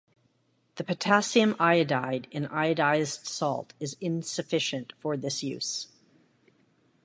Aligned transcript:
The 0.77 0.83
potassium 0.83 1.55
iodide 1.59 2.27
in 2.31 2.47
iodized 2.47 3.27
salt 3.27 3.73
is 3.79 3.97
insufficient 4.01 4.93
for 4.99 5.15
this 5.15 5.43
use. 5.43 5.89